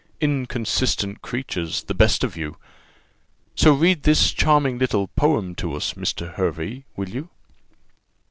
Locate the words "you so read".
2.35-4.01